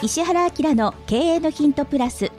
[0.00, 2.30] 石原明の経営のヒントプラス。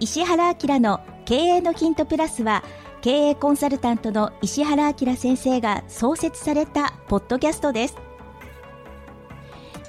[0.00, 2.64] 石原明の経営のヒントプラスは
[3.00, 7.96] 経営コンサルタントの石原明先生が創設されたポッドキャストです。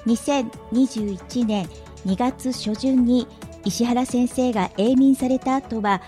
[0.06, 1.66] 2021年
[2.06, 3.26] 2月初旬に
[3.64, 6.00] 石原先生が永眠された後は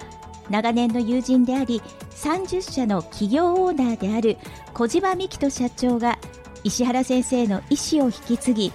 [0.48, 4.38] 長年の友人であり30社の企業オーナーである
[4.74, 6.18] 小島美希人社長が
[6.62, 8.72] 石原先生の意思を引き継ぎ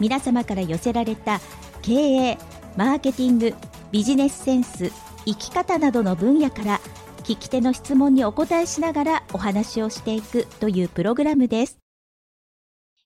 [0.00, 1.40] 皆様から寄せられた
[1.82, 2.38] 経営
[2.76, 3.54] マーケティング
[3.92, 4.90] ビジネスセンス
[5.24, 6.80] 生き方などの分野から
[7.24, 11.78] 聞き手の質問にお答えしながらお話をしていくというプログラムです。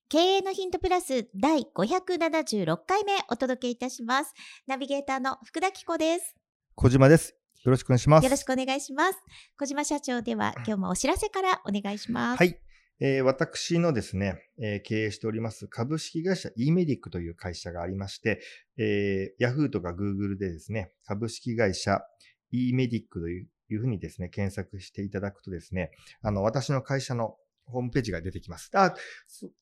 [0.08, 4.32] 経営のヒントプラス第576回目お届けいたします。
[4.66, 6.34] ナビゲーターの福田紀子です。
[6.74, 7.36] 小島です。
[7.62, 8.24] よろしくお願いします。
[8.24, 9.18] よろしくお願いします。
[9.58, 12.38] 小島社長では今日もお知らせからお願いします。
[12.38, 12.58] はい
[13.00, 18.40] えー、私のですね、えー、経営しております株式会社 e メディックという会社がありまして、
[18.76, 22.02] えー、Yahoo とか Google でですね、株式会社
[22.50, 28.70] e メディックというふうにですね、検索していただくとですね、あの、私の会社のホームページが出てきます。
[28.74, 28.94] あ、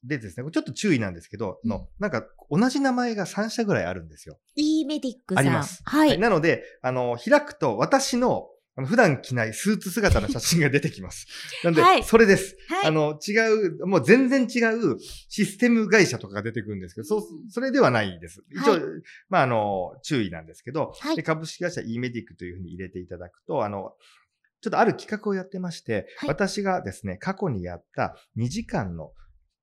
[0.05, 4.39] でですね、ちょっと注意なんですけど、うん、の、なんか同じ名前が3社ぐらいあるんですよ。
[4.55, 5.47] e メディックさん。
[5.47, 5.83] あります。
[5.85, 6.09] はい。
[6.11, 11.27] はい、なので、あの、開くと私のあの普段着ないスーツ姿の写真が出てきます。
[11.65, 12.87] なんで、はい、それです、はい。
[12.87, 13.33] あの、違
[13.79, 18.45] う、もう全然違うシステム会社とかが出てくるんですけど、そう、それではないです。
[18.51, 18.83] 一応、はい、
[19.31, 23.95] まあ、あの、注意なんですけど、で株式会社 e メディックというふうに入れていただくと、あの、
[24.61, 29.13] ちょっとある企画をやってまして、私がですね、過去にやった2時間の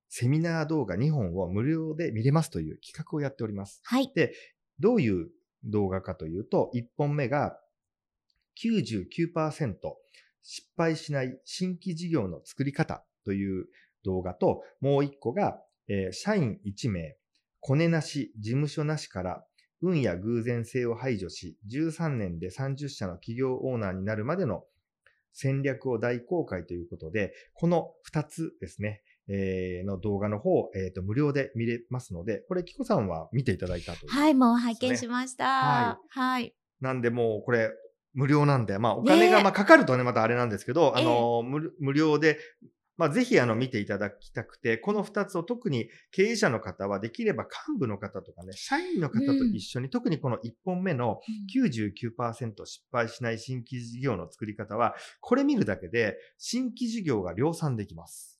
[0.10, 3.82] セミナー動画2本を無料で見れますという企画をやっております。
[3.84, 4.12] はい。
[4.16, 4.34] で、
[4.80, 5.30] どういう
[5.66, 7.60] 動画かというと、1本目が
[8.62, 9.76] 99%
[10.42, 13.68] 失敗しない新規事業の作り方という
[14.04, 17.16] 動画と、もう一個が、えー、社員1名、
[17.60, 19.46] コネなし、事務所なしから、
[19.82, 24.64] 運や偶然性を排除し、13年で30社の企業オーナーになるまでの
[25.34, 35.46] 戦略を大公開ということで、この2つですね、えー、の動画の方、えっ、ー、と、無料で見れますので、これ、キコさんは見ていただいたと、ね、はい、もう拝見しました。
[35.46, 36.20] はい。
[36.20, 36.56] はい。
[36.82, 37.72] なんで、もう、これ、
[38.14, 42.38] 無料なんで、まあ、お金が、まあ、かかるとね、またあれなんですけど、あの、無料で、
[42.96, 51.20] まあ、ぜひ、あの、見ていただきたくて、この二つを特に経営者の方は、できれば幹部の方とかね、社員の方と一緒に、うん、特にこの一本目の
[51.56, 58.40] 99%失敗しない新規事業の作り方は、これ見るだけで、新規事業が量産できます。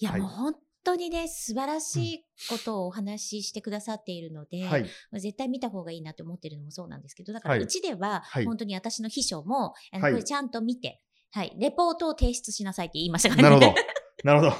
[0.00, 11.00] いや、はい、もう本当にね、素晴らしいことをお話ししてくださっているので、はい、絶対見た方がいいなと思ってるのもそうなんですけど、だからうちでは、本当に私の秘書も、あのこれちゃんと見て、
[11.30, 13.60] はい、レポートを提出しなさいって言いましたからね。
[13.60, 13.82] なるほど。
[14.24, 14.52] なるほど。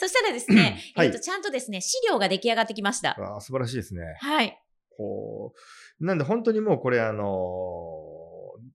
[0.00, 3.16] そしたらですね、えっと、ちゃんとですね、資料が出来上がってきました。
[3.36, 4.00] あ素晴らしいですね。
[4.20, 4.58] はい。
[4.96, 5.52] こ
[6.00, 7.24] う、なんで本当にもうこれあのー、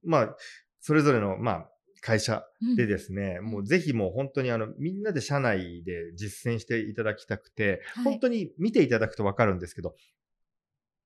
[0.04, 0.36] まあ、
[0.82, 1.70] それぞれの、まあ、
[2.02, 2.44] 会社
[2.76, 9.96] でですね、うん、もうぜひもう本当にあの、みんなで社内で実践していただきたくて、はい、本当に見ていただくとわかるんですけど、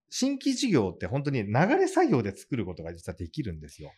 [0.09, 3.91] 新規事業って本当に流れ作業で作ることが実はできるんですよ。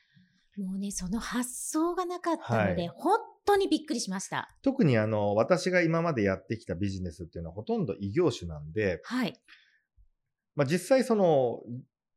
[0.58, 4.56] もうね、その発想がなかったので、はい、本当にびっくりしました。
[4.62, 9.34] 特にあの、私が今までやってきたビジネスっていうのはほとんど異業種なんで、はい。
[10.56, 11.60] まあ実際その、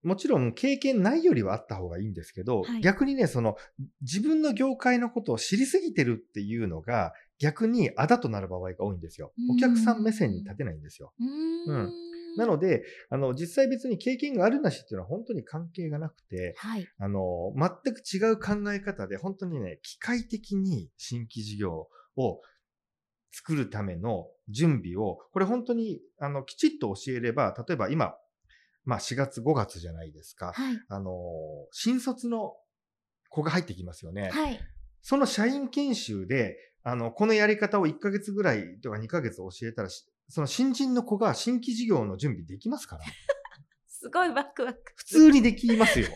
[0.03, 3.57] もちろん経験ないよりはあった方がいいんですけど、はい、逆にね、その
[4.01, 9.33] 自分の業界のことを知りすぎてるっていうのが逆にあだとなる場合が多いんですよ。
[9.51, 11.13] お客さん目線に立てないんですよ。
[11.19, 11.75] うん。
[11.75, 11.93] うん。
[12.37, 22.41] なので、あの、実際別に経験があるなしっていうのは本当に関係がなくて、はい、あの、全く違う考え方で、本当にね、機械的に新規事業を
[23.33, 28.15] 作るための準備を、これ本当に、あの、きちっと教えれば、例えば今、
[28.89, 30.53] まあ4月5月じゃないですか。
[30.55, 31.13] はい、あの、
[31.73, 32.55] 新卒の
[33.29, 34.31] 子が入ってきますよね。
[34.33, 34.59] はい、
[35.03, 39.91] その社員研修で、あの、このやり方を1ヶ月ぐらいとか2ヶ月教えたら、
[40.31, 43.05] その新人の子が新規事業の準備できますから。
[43.87, 44.81] すごいワクワク。
[44.97, 46.07] 普通にできますよ。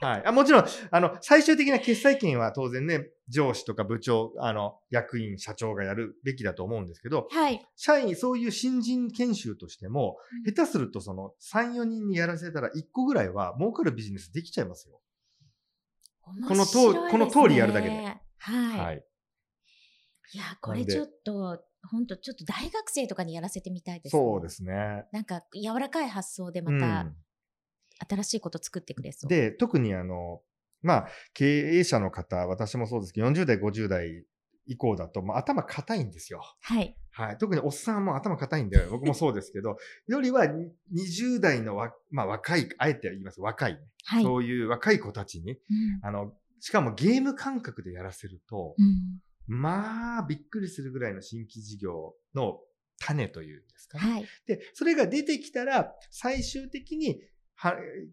[0.00, 0.22] はい。
[0.26, 7.66] あもちろん、あの、最終的な決裁権は当然ね、上司とか部長、あの、役員、社長がやるべきだと思うんですけど、はい。
[7.74, 15.00] 社員、そういう新人研修としても、うん、下手するとその3、4人にやらせたら1個ぐらいは儲かるビジネスできちゃいますよ。
[16.46, 17.96] このと、この通りやるだけで。
[18.36, 18.78] はい。
[18.78, 19.04] はい。
[20.34, 25.04] いや、これちょっと、本当ちょっと大学生とかにやらせてみたいです、ね、そうですね。
[25.10, 27.12] なんか柔らかい発想でまた、
[28.08, 29.28] 新しいこと作ってくれそう。
[29.28, 30.42] で、特にあの、
[30.82, 34.24] まあ、経営者の方、私もそうですけど、40代、50代
[34.66, 36.42] 以降だと、まあ、頭硬いんですよ。
[36.60, 36.96] はい。
[37.10, 37.38] はい。
[37.38, 39.76] 特におっさんも頭硬いんで、僕もそうですけど、
[40.08, 45.58] よりは20代のわ、まあ、若い、あえて言います、若い、ね、はい、そういう若い子たちに、うん、
[46.02, 52.60] あの、しかもゲーム感覚でやらせると、うん、まあ、びっくりするぐらいの新規事業の
[52.98, 54.12] 種というんですかね。
[54.12, 57.20] はい、で、それが出てきたら、最終的に、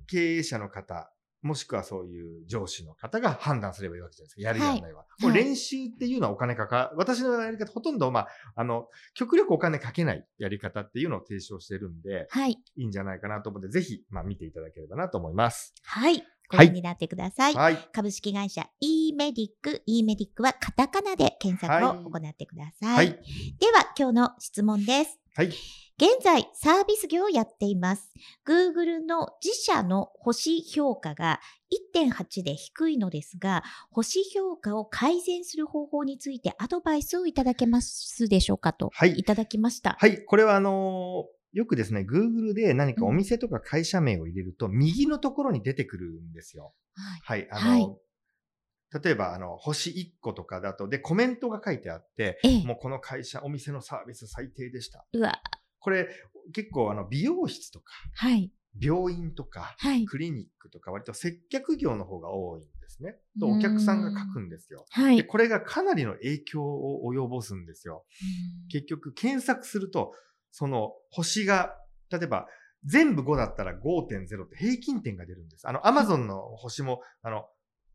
[0.08, 4.42] 経営者の方、もしくはそういう上司の方が判断すればいいわけじゃないですか。
[4.42, 5.00] やるやらないは。
[5.00, 12.52] はい、もう練習っていうのはお金かか、私のやり方ほとんど、まあ、あの、極力お金かけないやり方っていうのを提唱してるんで、はい。
[12.52, 15.74] いいんじゃないかなと思って、ぜひ、まあ、見ていただければなと思います。
[15.84, 16.24] はい。
[16.50, 17.54] ご覧になってください。
[17.54, 17.78] はい。
[17.94, 22.96] 株式会社 e メディック、e メディックはカタカナで検索を行ってください。
[22.96, 23.08] はい。
[23.60, 25.20] では、今日の質問です。
[25.36, 25.54] はい。
[26.00, 28.14] 現在、サービス業をやっています。
[28.48, 31.42] Google の自社の星評価が
[31.94, 39.98] 1.8で低いのですが、星評価を改善する方法についてアドバイスをいただけますでしょうかと、はい、いただきました。
[40.00, 46.76] はい、これはあのーよくですね、Google で何かお店とか会社名を入れると、右のところに出てくるんですよ。
[47.24, 47.42] はい。
[47.42, 55.04] はい、あの、はい、例えば、あの、星1個とかだと、で、コメントが書いてあって、もうこの会社、お店のサービス最低でした。
[55.12, 55.42] うわ。
[55.80, 56.10] これ、
[56.54, 58.52] 結構、あの、美容室とか、はい。
[58.80, 63.16] 病院とか、はい、クリニックとか、割と接客業の方が多いんですね。
[63.40, 64.86] と、お客さんが書くんですよ。
[64.90, 65.18] はい。
[65.18, 68.06] で、これがかなりの影響を及ぼすんですよ。
[68.72, 70.14] 結局、検索すると、
[70.52, 71.76] その星が、
[72.12, 72.48] 例えば
[72.86, 75.68] 全部5だったら5.0って平均点が出るんです。
[75.68, 77.46] あの、アマゾンの星も、あの、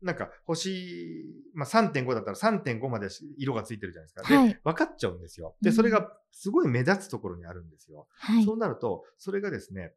[0.05, 1.25] なんか星、
[1.55, 3.07] まあ、3.5だったら3.5まで
[3.37, 4.29] 色がついてるじゃないですか。
[4.29, 5.55] で、はい、分かっちゃうんですよ。
[5.61, 8.07] で、それがすごい目立つところにあるんですよ。
[8.19, 9.93] はい、そうなると、それがですね、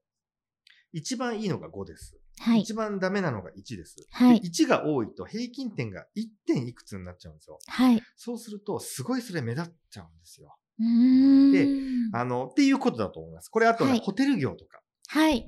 [0.93, 2.19] 一番いいのが5です。
[2.41, 3.97] はい、一番ダメなのが1です。
[4.13, 7.59] はい、で1が多いと平均点が1点いくつになっちゃうんですよ。
[7.67, 10.57] はい、そうすると、すごいそれ目立っちゃうんですよ。
[10.79, 11.69] で、
[12.13, 13.51] あの、っていうことだと思います。
[13.51, 14.81] これあとね、はい、ホテル業とか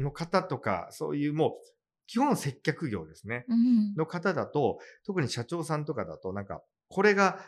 [0.00, 1.50] の方とか、そういうもう、
[2.10, 3.46] 基本接客業ですね。
[3.96, 7.38] の方だと、特に社長さんとかだと、なんか、これが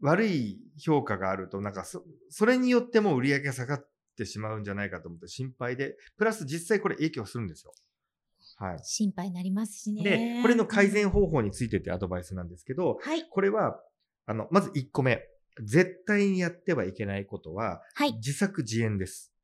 [0.00, 7.74] 悪い評価があると、なんかそ、それによっても売り上げが下がってしまうんじゃないかと思って心配で、プラス実際これ影響するんですよ。
[8.56, 8.78] はい。
[8.82, 10.02] 心配になりますしね。
[10.02, 13.28] で、これの改善方法についてってアドバイスなんですけど、はい。
[13.28, 13.78] これは、
[14.24, 15.22] あの、まず1個目。
[15.62, 19.34] 絶対にやってはいけないことは、はい、自作自演です。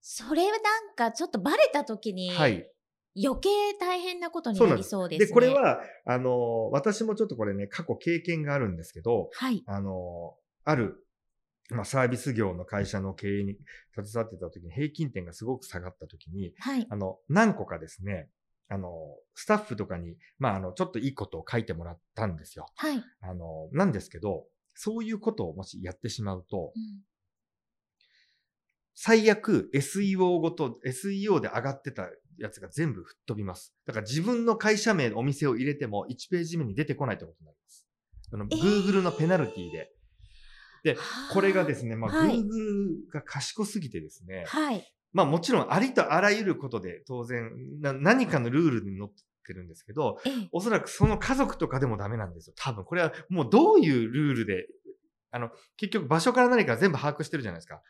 [0.00, 0.58] それな
[0.92, 2.70] んかちょっとバレた時に、はい、
[3.22, 3.48] 余計
[3.78, 5.26] 大変なことになりそうですね。
[5.26, 10.34] でこれは、あの、私もちょっとこれね、過去経験があるんですけど、はい、あの、
[10.64, 11.06] ある、
[11.70, 13.56] まあ、サービス業の会社の経営に
[13.94, 18.28] 携わってた時に平均点がすごく下がった時に、はい、あの、何個かですね、
[18.68, 18.90] あの、
[19.34, 22.66] スタッフとかに、まあ、あの、ちょっといいことを書いてもらったんですよ。
[22.76, 23.02] はい。
[23.20, 27.02] あの、なんですけど、そういうことをもしやってしまうと、うん、
[28.94, 33.74] 最悪 SEO ごと、SEO で上がってたやつが全部吹っ飛びます。
[33.86, 37.86] だから自分の会社名、お店を入れても1ページ目に出てこないってことになります。
[38.32, 39.90] あの、Google のペナルティで。
[40.84, 40.98] で、
[41.32, 44.84] これがですね、まあ、はい、Google が賢すぎてですね、はい。
[45.12, 47.50] まあもちろんありとあらゆることで当然
[47.80, 49.12] 何かのルールにのっっ
[49.46, 50.18] てるんですけど、
[50.52, 52.54] おそらくその家族とかでもダメなんですよ。
[52.56, 52.84] 多分。
[52.84, 54.66] これはもうどういうルールで、
[55.30, 57.80] あの、結局場所から何か全部把握してるじゃないですか。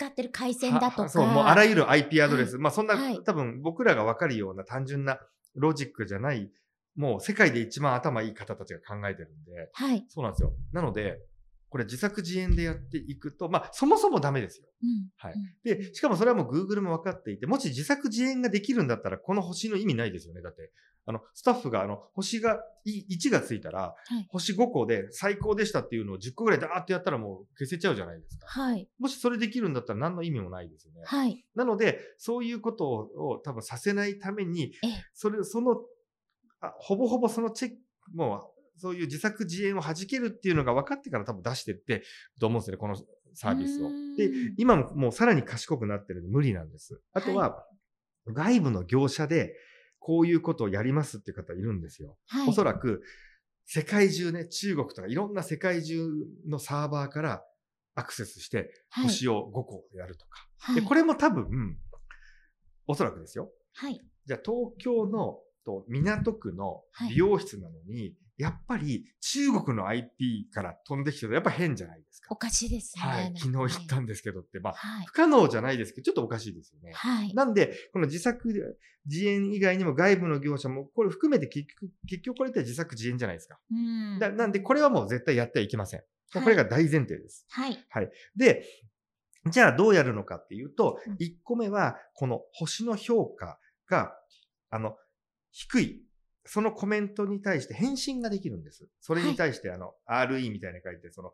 [0.00, 1.08] 使ってる回線だとか。
[1.10, 2.54] そう、もうあらゆる IP アドレス。
[2.54, 5.20] はい、まあそんな、はい、多分僕らがわかるような単純な
[5.54, 6.50] ロジックじゃない、
[6.96, 10.06] もう世界で一番頭いい方たちが考えてるんで、はい。
[10.08, 10.54] そうなんですよ。
[10.72, 11.18] なので、
[11.68, 14.66] これ自作自演でやっていくと、まあ、そもそもダメですよ。
[14.82, 15.34] うん、はい。
[15.62, 20.42] で、しかもそれはもう Google も分かっていて、もし自作自演ができるんだったら、この星の意味ないですよね。
[20.42, 20.72] だって、
[21.10, 28.46] あの、スタッフが、あの、星が、1がついたら、はい、星5個で最高でしたっていうのを10個ぐらいダーってやったらもう消せちゃうじゃないですか。
[28.48, 28.88] はい。
[28.98, 31.02] もしそれできるんだったら何の意味もないですよね。
[31.04, 31.44] はい。
[31.54, 34.72] なので、そういうことを多分させないために、
[35.12, 35.76] それ、その、
[36.60, 37.76] あほぼほぼそのチェック、
[38.14, 42.02] もう、そういう自作自演を弾けるっていうのが分かってから多分出してって
[42.40, 42.96] と思うんですよね、この
[43.34, 43.90] サービスを。
[44.16, 47.00] で、今ももうさらに賢くなってるんで無理なんです。
[47.12, 47.66] あとは、は
[48.28, 49.54] い、外部の業者で
[50.00, 52.16] こういうことをやりますっていう方いるんですよ。
[52.26, 53.02] はい、おそらく、
[53.66, 56.10] 世界中ね、中国とかいろんな世界中
[56.48, 57.44] のサーバーから
[57.94, 60.48] アクセスして、星を5個やるとか。
[60.58, 61.78] はい、で、これも多分、
[62.86, 63.52] おそらくですよ。
[63.74, 64.00] はい。
[64.26, 72.28] じゃあ東京のと港区の美容室なのに、やっぱり中国の IP から飛んできてるとやっぱ変じゃないですか。
[72.30, 73.02] おかしいですね。
[73.02, 73.34] はい。
[73.36, 76.92] 昨日言ったんですけどって、まあ、はい、不可能じゃないですけど、ちょっとおかしいですよね。
[76.94, 77.34] はい。
[77.34, 83.58] なんで、この自作自演以外にも外部の業者も、これ含めて結局、結局これって自作自演じゃないですか。
[83.70, 84.18] うん。
[84.18, 86.02] だなんで、これはもう絶対やってはいけません。
[86.32, 87.44] これが大前提です。
[87.50, 87.86] はい。
[87.90, 88.10] はい。
[88.36, 88.64] で、
[89.50, 94.12] じゃあどうやるのかっていうと、1個目は、この星の評価が、
[94.70, 94.96] あの、
[95.52, 96.02] 低い。
[96.46, 98.88] そのコメントに対して返信ができるんです。
[99.00, 101.32] それに対して、あの、RE みたいに書いて、その、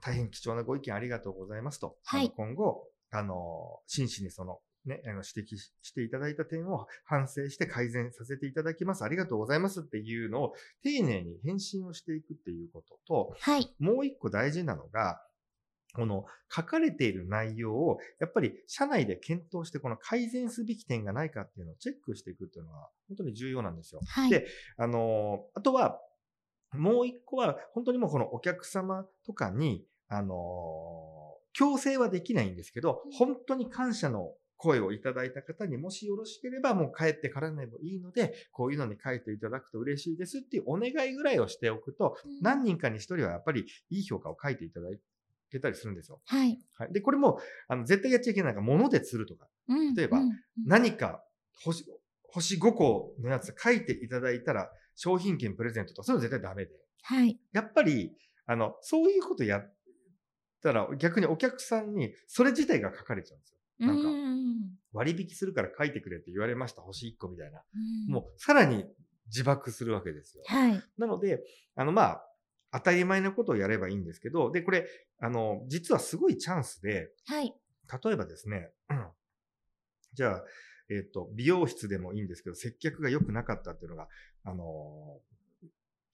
[0.00, 1.96] 大変貴重なご意見ありがとうございますと。
[2.04, 2.30] はい。
[2.30, 9.04] 今後、あの、真摯にその、ね、あの指摘していただいた点を反省して改善させていただきます。
[9.04, 13.72] ありがとうございますっていうのを丁寧に返信をしていくっていうことと、はい。
[13.78, 15.20] もう一個大事なのが、
[15.94, 24.00] この書かれている内容を、やっぱり社内で検討して、この改善すべき点がないかっていうのをチェックしていくっていうのは、本当に重要なんですよ。
[24.06, 24.46] はい、で、
[24.76, 26.00] あの、あとは、
[26.72, 34.32] もう一個は、本当にもうこのお客様とかに、あの、強制はできないんですけど、本当に感謝の
[34.62, 44.98] 声をいただいた方にもしよろしければもう帰ってからでもいいので、こういうのに書いていただくと嬉しいですっていうお願いぐらいをしておくと、何人かに一人はやっぱりいい評価を書いていただい
[45.52, 46.20] けたりするんですよ。
[46.24, 46.58] はい。
[46.78, 49.46] はい、で、これも、あの、絶対やっちゃいけないのが、物で釣るとか。
[49.96, 50.20] 例えば、
[50.66, 51.22] 何か
[51.62, 51.84] 星、
[52.24, 56.72] 星5個のやつ書いていただいたら、商品券プレゼントとか、そういうの絶対ダメで。
[57.02, 57.38] はい。
[57.52, 58.12] やっぱり、
[58.46, 59.74] あの、そういうことやっ
[60.62, 63.58] たら、逆にお客さんに、それ自体が書かれちゃうんですよ。
[63.86, 64.08] なんか、
[64.92, 67.62] 割引するから書いてくれって言われました、星1個みたいな。
[68.08, 68.84] もう、さらに
[69.26, 70.44] 自爆するわけですよ。
[70.46, 70.82] はい。
[70.98, 71.42] なので、
[71.74, 72.31] あの、まあ、
[72.72, 74.88] 当たり前のことをやればいいんですけど、で、これ、
[75.20, 77.54] あの、実はすごいチャンスで、はい。
[78.04, 78.70] 例えばですね、
[80.14, 80.44] じゃあ、
[80.88, 84.08] えっ、ー、と、美容室でもいいんですけど、接客が良くなかったっていうのが、
[84.44, 85.20] あの、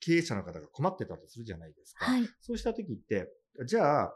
[0.01, 2.05] 経営者の方が困ってたとするじゃないですか。
[2.05, 2.29] はい。
[2.41, 3.31] そうした時って、
[3.65, 4.15] じゃあ、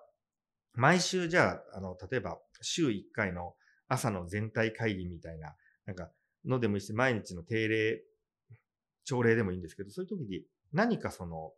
[0.74, 3.56] 毎週じゃあ、あの、例えば、週1回の
[3.88, 6.12] 朝の全体会議みたいな、なんか、
[6.46, 8.02] のでもいいし、毎日の定例、
[9.06, 11.54] 朝礼でもいいんですけど、そういう時に何かその、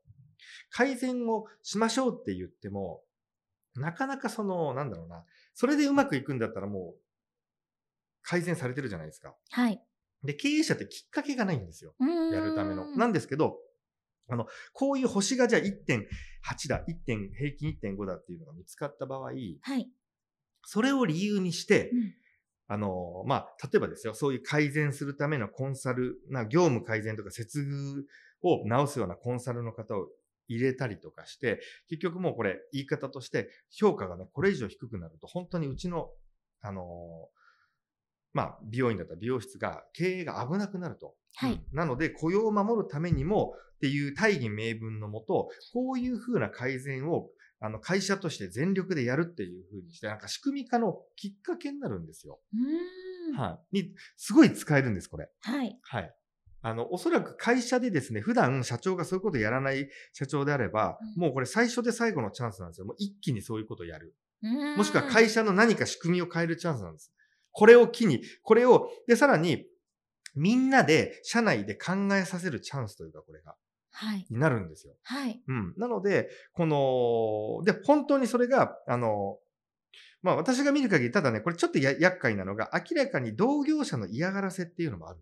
[0.70, 3.02] 改善をしましょうって言っても、
[3.76, 5.24] なかなかその、なんだろうな、
[5.54, 7.00] それでうまくいくんだったらもう、
[8.24, 9.36] 改善されてるじゃないですか。
[9.52, 9.82] はい。
[10.24, 11.94] で、経営者ってきっかけがないんですよ。
[12.00, 12.86] やるための。
[12.98, 13.58] なんですけど、
[14.28, 16.94] あの、こういう星がじゃあ1.8だ、1.
[17.06, 19.90] 点、平均1.5だっていうのが見つかった場合、はい。
[20.64, 22.14] それを理由にして、うん、
[22.68, 28.04] あの、まあ、例えばですよ、そういう改善するためのコンサル、な業務改善とか接遇
[28.42, 30.08] を直すようなコンサルの方を
[30.48, 31.60] 入れたりとかして、
[31.90, 36.10] 結局もうこれ言い方として評価がね、これ以上低くなると、本当にうちの、
[36.62, 36.86] あのー、
[38.34, 41.16] まあ、美容院だったら美容室が経営が危なくなると。
[41.36, 41.62] はい。
[41.72, 47.30] なので、雇用を守るためにもっていう大義名分のもと、こういうふうな改善を
[47.66, 52.40] あの、会社として全力でやるっていうふうにして、なんか仕組み化のきっかけになるんですよ。
[53.36, 53.84] はい。
[53.84, 55.30] に、すごい使えるんです、これ。
[55.42, 55.80] はい。
[55.82, 56.16] はい。
[56.68, 62.88] あの、おそらく会社でですね、普段社長がそういうことやらない社長であれば、うん、もうこれ最初で最後のチャンスなんですよ。
[62.88, 64.16] もう一気にそういうことをやる。
[64.76, 67.12] もしくは会社の何か仕組みを変えるチャンスなんです。
[67.52, 69.68] これを機に、これを、で、さらに、
[70.34, 73.56] みんなで、社内で考えさせるチャンスというか、これが。
[73.92, 74.26] はい。
[74.28, 74.96] になるんですよ。
[75.04, 75.44] はい。
[75.48, 75.74] うん。
[75.78, 79.38] なので、この、で、本当にそれが、あの、
[80.24, 85.20] まあ私が見る限り、ただね、これちょっとや厄介なのが、明らかに同業者の嫌がらせっていうのもある。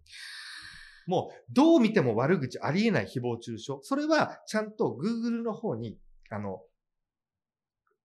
[1.07, 3.73] もう、どう見ても悪口ありえない誹謗中傷。
[3.81, 5.97] それは、ちゃんと Google の方に、
[6.29, 6.61] あの、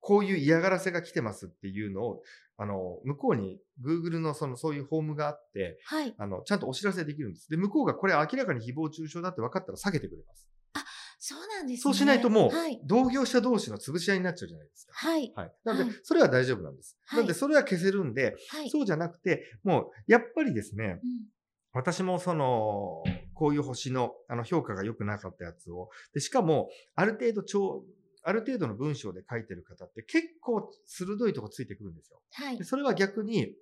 [0.01, 2.23] こういう嫌がらせが来てますっていうのを、
[2.57, 6.15] あの、向こうに Google のその、そういうフォームがあって、はい。
[6.19, 7.49] あの、ちゃんとお知らせできるんです。
[7.49, 10.49] で、向こうがこれ明らかに誹謗中傷だって分かったら下げてくれます。
[10.75, 10.85] あ、
[11.19, 11.83] そうなんですね。
[11.83, 12.51] そうしないともう、
[12.85, 14.93] 同業者同士の潰し合いになっちゃうじゃないですか。
[14.95, 15.33] はい。
[15.37, 15.53] はい。
[15.65, 16.99] なので、それは大丈夫なんです。
[17.07, 21.38] はい、なので、それは消せるんで、はい、そうじゃなくて、もう、やっぱりですね、うん
[21.79, 23.05] 私もその、
[23.35, 27.85] こういう星の、あの、評価が良くなかったやつを、で、しかも、ある程度超、
[28.25, 32.21] ある程度の文章で書いてる方って結構鋭いとこついてくるんですよ。
[32.33, 32.59] はい。
[32.59, 33.55] でそれは逆に、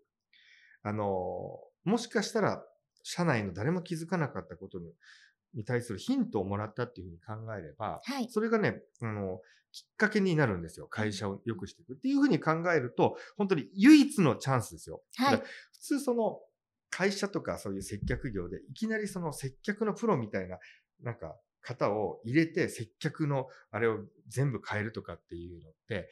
[0.83, 2.65] あの、もしかしたら、
[3.03, 4.95] 社内の誰も気づかなかったことに、
[5.53, 9.41] に対するヒントをもらったっていうふうに考えれば、はい、それがね、あの、
[9.73, 10.87] きっかけになるんですよ。
[10.87, 15.03] 会社を良くしていくっていうふうに考えると、本当に唯一のチャンスですよ。
[15.17, 16.41] はい、普通その、
[16.97, 20.59] 会社とかそういう接客業で、いきなりその接客のプロみたいな、
[21.03, 23.99] なんか、方を入れて接客のあれを
[24.29, 26.09] 全部変えるとかっていうのって、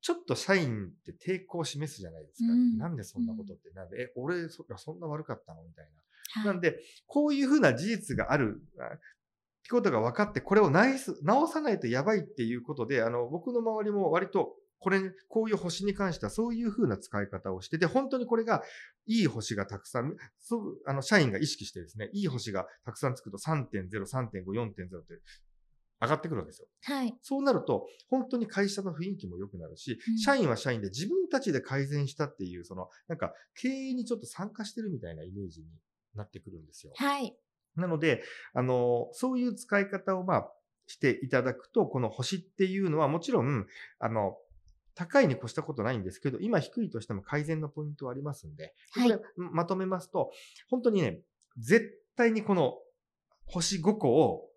[0.00, 2.52] ちょっと社員って抵抗を示すじゃないですか。
[2.52, 5.90] うん、なんでそんなことって、なんで、え、俺そ、そんな悪かったのみたいな。
[6.40, 14.54] はい、なんで、こういうふうな事実があるってことが分かって、これを直す直さないとやばいっていうことで、あの、僕の周りも割と、
[14.84, 15.00] これ、
[15.30, 18.62] こういう星に関してはそういう風な使い方をしてて、本当にこれが
[19.06, 25.22] いい星がたくさん、そう、あの、社員が意識してですね、いい星がたくさんつくと3.0、3.5、4.0って
[26.02, 26.68] 上がってくるわけですよ。
[26.82, 27.14] はい。
[27.22, 35.66] そうなると、本当に会社の雰囲気も良くなるし、うん、社員は社員で自分たちで改善したっていう、その、なんか、経営にちょっと参加してるみたいなイメージに
[36.14, 36.92] なってくるんですよ。
[36.94, 37.34] はい。
[37.76, 38.22] なので、
[38.52, 40.52] あの、そういう使い方を、まあ、
[40.86, 43.66] していただくと、この星っていうのはもちろん、
[43.98, 44.36] あの、
[44.94, 50.30] 高いに越したことないんですけど、今低いとしても改善のポイントはありますんで、これまとめますと、
[50.68, 51.20] 本当にね、
[51.58, 52.74] 絶対にこの
[53.46, 54.48] 星5個を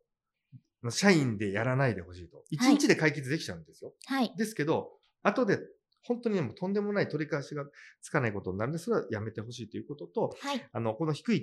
[0.89, 2.44] 社員でやらないでほしいと。
[2.51, 3.94] 1日で解決できちゃうんですよ。
[4.06, 4.34] はい。
[4.38, 4.91] ですけど、
[5.24, 5.60] 後で
[6.08, 7.65] 本当にもうとんでもない取り返しが
[8.01, 10.70] つかないことになるんで、それはやめてほしいということと、はい。
[10.72, 11.41] あの、この低いっ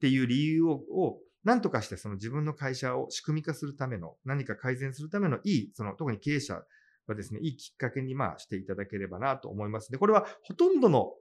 [0.00, 6.62] ていう理由を、を何とかしてその自分の会社を仕組み化するための、何か改善するためのいい、その特に経営者
[7.06, 11.12] はですね、いいきっかけにまあしていただければなと思いますで、これはほとんどの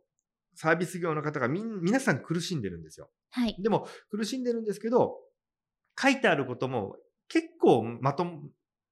[0.56, 3.10] サービス業の方がみん、皆さん苦しんでるんですよ。
[3.32, 3.56] はい。
[3.60, 5.18] でも苦しんでるんですけど、
[6.00, 6.98] 書いてあることも
[7.28, 8.26] 結構まと、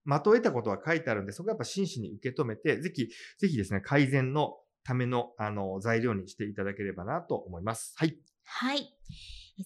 [0.06, 7.94] まとえたことは書いてあるんで、そこはやっぱ真摯に受け止めて、ぜひ、ぜひですね、改善のための、あの、材料にしていただければなと思います。
[7.98, 8.18] はい。
[8.44, 8.96] はい。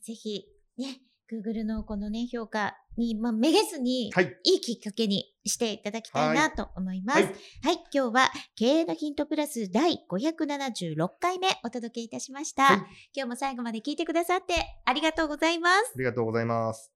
[0.01, 0.45] ぜひ、
[0.77, 0.99] ね、
[1.31, 7.21] Google のこのね、評価に、まあ、めげずに、はい、いいきっかけにしていただきたいなと思います。
[7.21, 7.31] はい、は
[7.71, 12.77] い、今日は経営のヒントプラス第576回目お届けいたしました、はい、
[13.15, 14.53] 今日も最後まで聞いてくださって
[14.85, 15.93] ありがとうございます。
[15.95, 16.91] ありがとうございます。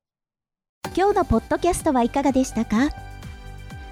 [0.96, 2.90] 今日のポッドキャストはいかがでしたか？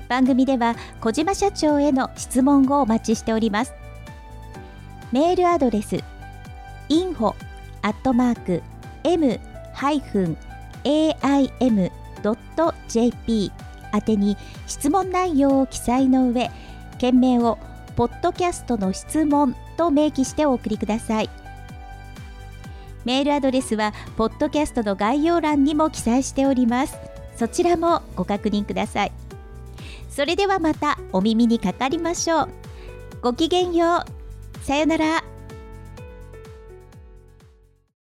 [0.10, 3.74] 番組では小島社長への質問をお待ちしております。
[5.14, 5.96] メールアドレス
[6.90, 7.34] info
[7.82, 8.62] アットマーク
[9.76, 10.36] m-aim.jp
[13.94, 16.52] 宛てに質問内容を記載の上、
[16.98, 17.58] 件名を
[17.96, 21.30] ポッドキャストの質問と明記してお送りください。
[23.06, 26.98] メールアドレスはポッドキャストの概要欄にも記載しております。
[27.38, 29.12] そちらもご確認ください。
[30.10, 32.50] それではまたお耳にかかりましょう。
[33.22, 34.66] ごきげんよう。
[34.66, 35.35] さよなら。